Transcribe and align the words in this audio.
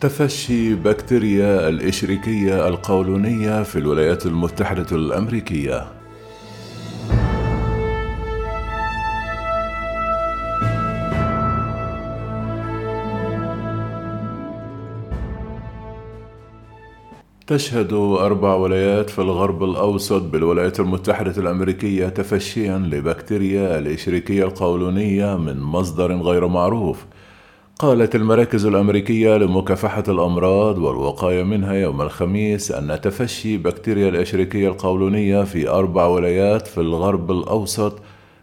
تفشي 0.00 0.74
بكتيريا 0.74 1.68
الإشريكية 1.68 2.68
القولونية 2.68 3.62
في 3.62 3.78
الولايات 3.78 4.26
المتحدة 4.26 4.96
الأمريكية. 4.96 5.86
تشهد 17.46 17.92
أربع 17.92 18.54
ولايات 18.54 19.10
في 19.10 19.18
الغرب 19.18 19.64
الأوسط 19.64 20.22
بالولايات 20.22 20.80
المتحدة 20.80 21.42
الأمريكية 21.42 22.08
تفشيا 22.08 22.78
لبكتيريا 22.78 23.78
الإشريكية 23.78 24.44
القولونية 24.44 25.36
من 25.36 25.60
مصدر 25.60 26.12
غير 26.12 26.46
معروف. 26.48 27.06
قالت 27.78 28.14
المراكز 28.14 28.66
الأمريكية 28.66 29.36
لمكافحة 29.36 30.02
الأمراض 30.08 30.78
والوقاية 30.78 31.42
منها 31.42 31.74
يوم 31.74 32.02
الخميس 32.02 32.72
أن 32.72 33.00
تفشي 33.00 33.56
بكتيريا 33.56 34.08
الإشريكية 34.08 34.68
القولونية 34.68 35.44
في 35.44 35.68
أربع 35.68 36.06
ولايات 36.06 36.66
في 36.66 36.80
الغرب 36.80 37.30
الأوسط 37.30 37.98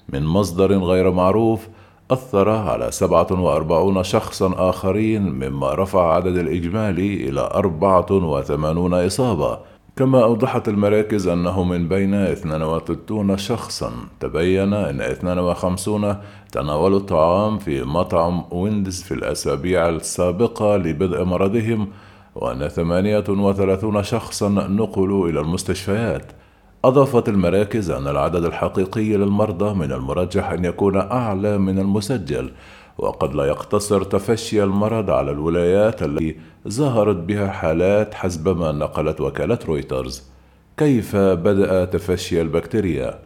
من 0.09 0.23
مصدر 0.23 0.77
غير 0.77 1.11
معروف 1.11 1.67
أثر 2.11 2.49
على 2.49 2.91
47 2.91 4.03
شخصا 4.03 4.69
آخرين 4.69 5.21
مما 5.21 5.73
رفع 5.73 6.13
عدد 6.13 6.37
الإجمالي 6.37 7.29
إلى 7.29 7.41
84 7.53 9.05
إصابة. 9.05 9.74
كما 9.97 10.23
أوضحت 10.23 10.67
المراكز 10.67 11.27
أنه 11.27 11.63
من 11.63 11.87
بين 11.87 12.13
62 12.13 13.37
شخصا 13.37 13.91
تبين 14.19 14.73
أن 14.73 15.01
52 15.01 16.15
تناولوا 16.51 16.99
الطعام 16.99 17.57
في 17.57 17.83
مطعم 17.83 18.45
وينديز 18.51 19.01
في 19.03 19.13
الأسابيع 19.13 19.89
السابقة 19.89 20.77
لبدء 20.77 21.23
مرضهم 21.23 21.87
وأن 22.35 22.67
38 22.67 24.03
شخصا 24.03 24.49
نقلوا 24.49 25.29
إلى 25.29 25.39
المستشفيات. 25.39 26.31
أضافت 26.85 27.29
المراكز 27.29 27.89
أن 27.89 28.07
العدد 28.07 28.45
الحقيقي 28.45 29.17
للمرضى 29.17 29.73
من 29.73 29.91
المرجح 29.91 30.51
أن 30.51 30.65
يكون 30.65 30.97
أعلى 30.97 31.57
من 31.57 31.79
المسجل 31.79 32.51
وقد 32.97 33.33
لا 33.33 33.45
يقتصر 33.45 34.03
تفشي 34.03 34.63
المرض 34.63 35.09
على 35.09 35.31
الولايات 35.31 36.03
التي 36.03 36.35
ظهرت 36.67 37.15
بها 37.15 37.47
حالات 37.47 38.13
حسب 38.13 38.57
ما 38.57 38.71
نقلت 38.71 39.21
وكالة 39.21 39.59
رويترز 39.67 40.23
كيف 40.77 41.15
بدأ 41.15 41.85
تفشي 41.85 42.41
البكتيريا؟ 42.41 43.19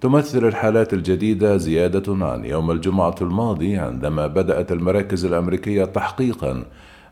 تمثل 0.00 0.44
الحالات 0.46 0.92
الجديدة 0.92 1.56
زيادة 1.56 2.26
عن 2.26 2.44
يوم 2.44 2.70
الجمعة 2.70 3.14
الماضي 3.20 3.76
عندما 3.76 4.26
بدأت 4.26 4.72
المراكز 4.72 5.24
الأمريكية 5.24 5.84
تحقيقًا 5.84 6.64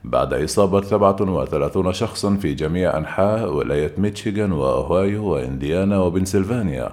بعد 0.06 0.34
إصابة 0.34 0.83
37 0.83 1.92
شخصا 1.92 2.34
في 2.34 2.55
جميع 2.55 2.98
أنحاء 2.98 3.52
ولاية 3.52 3.92
ميشيغان 3.98 4.52
وأوهايو 4.52 5.24
وإنديانا 5.24 5.98
وبنسلفانيا 5.98 6.92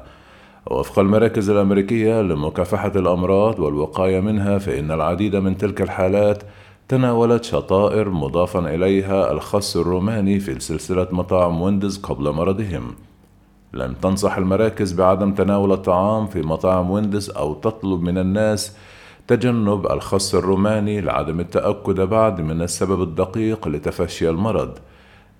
وفق 0.71 0.99
المراكز 0.99 1.49
الأمريكية 1.49 2.21
لمكافحة 2.21 2.91
الأمراض 2.95 3.59
والوقاية 3.59 4.19
منها 4.19 4.57
فإن 4.57 4.91
العديد 4.91 5.35
من 5.35 5.57
تلك 5.57 5.81
الحالات 5.81 6.43
تناولت 6.87 7.43
شطائر 7.43 8.09
مضافا 8.09 8.59
إليها 8.59 9.31
الخس 9.31 9.77
الروماني 9.77 10.39
في 10.39 10.59
سلسلة 10.59 11.07
مطاعم 11.11 11.61
ويندز 11.61 11.97
قبل 11.97 12.31
مرضهم. 12.31 12.95
لم 13.73 13.93
تنصح 13.93 14.37
المراكز 14.37 14.93
بعدم 14.93 15.33
تناول 15.33 15.71
الطعام 15.71 16.27
في 16.27 16.41
مطاعم 16.41 16.91
ويندز 16.91 17.29
أو 17.29 17.53
تطلب 17.53 18.01
من 18.01 18.17
الناس 18.17 18.77
تجنب 19.27 19.91
الخس 19.91 20.35
الروماني 20.35 21.01
لعدم 21.01 21.39
التأكد 21.39 22.01
بعد 22.01 22.41
من 22.41 22.61
السبب 22.61 23.01
الدقيق 23.01 23.67
لتفشي 23.67 24.29
المرض. 24.29 24.77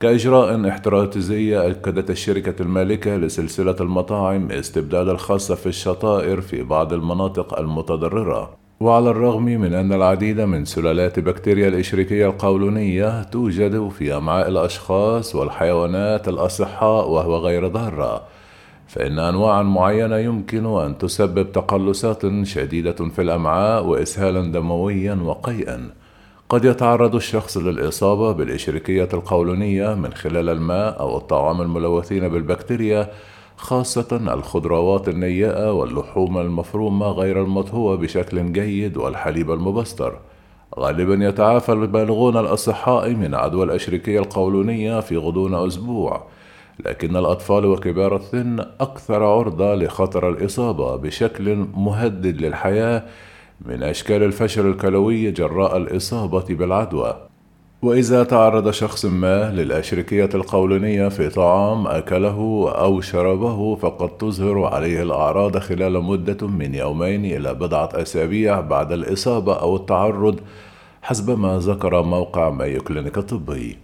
كإجراء 0.03 0.69
احترازي 0.69 1.57
أكدت 1.57 2.09
الشركة 2.09 2.61
المالكة 2.61 3.17
لسلسلة 3.17 3.75
المطاعم 3.81 4.51
استبدال 4.51 5.09
الخاص 5.09 5.51
في 5.51 5.65
الشطائر 5.65 6.41
في 6.41 6.63
بعض 6.63 6.93
المناطق 6.93 7.59
المتضررة. 7.59 8.55
وعلى 8.79 9.09
الرغم 9.09 9.45
من 9.45 9.73
أن 9.73 9.93
العديد 9.93 10.41
من 10.41 10.65
سلالات 10.65 11.19
بكتيريا 11.19 11.67
الإشريكية 11.67 12.27
القولونية 12.27 13.23
توجد 13.23 13.89
في 13.89 14.17
أمعاء 14.17 14.47
الأشخاص 14.47 15.35
والحيوانات 15.35 16.27
الأصحاء 16.27 17.09
وهو 17.09 17.37
غير 17.37 17.67
ضارة 17.67 18.23
فإن 18.87 19.19
أنواعا 19.19 19.63
معينة 19.63 20.17
يمكن 20.17 20.65
أن 20.65 20.97
تسبب 20.97 21.51
تقلصات 21.51 22.43
شديدة 22.43 23.09
في 23.15 23.21
الأمعاء 23.21 23.85
وإسهالا 23.85 24.51
دمويا 24.51 25.15
وقيئا. 25.15 26.02
قد 26.53 26.65
يتعرض 26.65 27.15
الشخص 27.15 27.57
للإصابة 27.57 28.31
بالإشريكية 28.31 29.09
القولونية 29.13 29.93
من 29.93 30.13
خلال 30.13 30.49
الماء 30.49 30.99
أو 30.99 31.17
الطعام 31.17 31.61
الملوثين 31.61 32.27
بالبكتيريا 32.27 33.11
خاصة 33.57 34.33
الخضروات 34.33 35.09
النيئة 35.09 35.71
واللحوم 35.71 36.37
المفرومة 36.37 37.07
غير 37.07 37.41
المطهوة 37.41 37.97
بشكل 37.97 38.53
جيد 38.53 38.97
والحليب 38.97 39.51
المبستر. 39.51 40.19
غالبا 40.79 41.25
يتعافى 41.25 41.71
البالغون 41.71 42.37
الأصحاء 42.37 43.09
من 43.09 43.35
عدوى 43.35 43.63
الأشريكية 43.65 44.19
القولونية 44.19 44.99
في 44.99 45.17
غضون 45.17 45.67
أسبوع 45.67 46.23
لكن 46.85 47.15
الأطفال 47.15 47.65
وكبار 47.65 48.15
السن 48.15 48.59
أكثر 48.59 49.23
عرضة 49.23 49.75
لخطر 49.75 50.29
الإصابة 50.29 50.95
بشكل 50.95 51.65
مهدد 51.73 52.41
للحياة 52.41 53.03
من 53.61 53.83
أشكال 53.83 54.23
الفشل 54.23 54.65
الكلوي 54.67 55.31
جراء 55.31 55.77
الإصابة 55.77 56.45
بالعدوى. 56.49 57.27
وإذا 57.81 58.23
تعرض 58.23 58.71
شخص 58.71 59.05
ما 59.05 59.51
للأشركية 59.51 60.29
القولونية 60.33 61.07
في 61.07 61.29
طعام 61.29 61.87
أكله 61.87 62.71
أو 62.77 63.01
شربه 63.01 63.75
فقد 63.75 64.17
تظهر 64.17 64.65
عليه 64.65 65.03
الأعراض 65.03 65.57
خلال 65.57 66.03
مدة 66.03 66.47
من 66.47 66.75
يومين 66.75 67.25
إلى 67.25 67.53
بضعة 67.53 67.89
أسابيع 67.93 68.59
بعد 68.59 68.91
الإصابة 68.91 69.53
أو 69.53 69.75
التعرض 69.75 70.39
حسب 71.01 71.39
ما 71.39 71.59
ذكر 71.59 72.01
موقع 72.03 72.49
مايو 72.49 72.81
كلينيك 72.81 73.17
الطبي. 73.17 73.77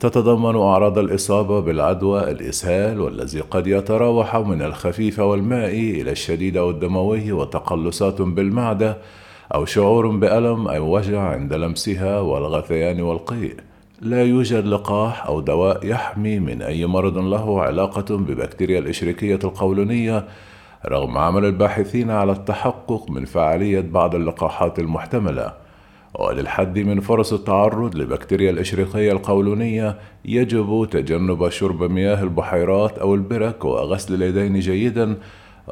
تتضمن 0.00 0.56
أعراض 0.56 0.98
الإصابة 0.98 1.60
بالعدوى 1.60 2.30
الإسهال 2.30 3.00
والذي 3.00 3.40
قد 3.40 3.66
يتراوح 3.66 4.36
من 4.36 4.62
الخفيف 4.62 5.18
والمائي 5.18 6.00
إلى 6.02 6.10
الشديد 6.10 6.58
والدموي 6.58 7.32
وتقلصات 7.32 8.22
بالمعدة 8.22 8.98
أو 9.54 9.64
شعور 9.64 10.06
بألم 10.06 10.68
أو 10.68 10.96
وجع 10.96 11.20
عند 11.20 11.52
لمسها 11.52 12.20
والغثيان 12.20 13.00
والقيء. 13.00 13.54
لا 14.00 14.24
يوجد 14.24 14.66
لقاح 14.66 15.26
أو 15.26 15.40
دواء 15.40 15.86
يحمي 15.86 16.38
من 16.38 16.62
أي 16.62 16.86
مرض 16.86 17.18
له 17.18 17.62
علاقة 17.62 18.16
ببكتيريا 18.16 18.78
الإشريكية 18.78 19.38
القولونية 19.44 20.24
رغم 20.88 21.18
عمل 21.18 21.44
الباحثين 21.44 22.10
على 22.10 22.32
التحقق 22.32 23.10
من 23.10 23.24
فعالية 23.24 23.80
بعض 23.80 24.14
اللقاحات 24.14 24.78
المحتملة. 24.78 25.63
وللحد 26.18 26.78
من 26.78 27.00
فرص 27.00 27.32
التعرض 27.32 27.96
لبكتيريا 27.96 28.50
الإشريقية 28.50 29.12
القولونية 29.12 29.98
يجب 30.24 30.88
تجنب 30.90 31.48
شرب 31.48 31.82
مياه 31.82 32.22
البحيرات 32.22 32.98
أو 32.98 33.14
البرك 33.14 33.64
وغسل 33.64 34.14
اليدين 34.14 34.58
جيدا 34.58 35.16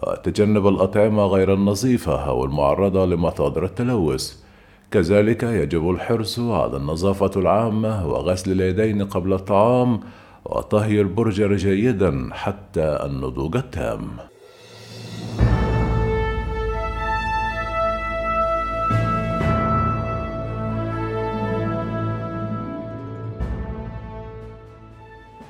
وتجنب 0.03 0.67
الأطعمة 0.69 1.27
غير 1.27 1.55
النظيفة 1.55 2.29
أو 2.29 2.45
المعرضة 2.45 3.07
لمصادر 3.07 3.65
التلوث. 3.65 4.43
كذلك 4.91 5.43
يجب 5.43 5.91
الحرص 5.91 6.39
على 6.39 6.77
النظافة 6.77 7.41
العامة 7.41 8.07
وغسل 8.07 8.53
اليدين 8.53 9.05
قبل 9.05 9.33
الطعام 9.33 10.01
وطهي 10.45 11.01
البرجر 11.01 11.57
جيدا 11.57 12.29
حتى 12.33 12.99
النضوج 13.05 13.57
التام. 13.57 14.03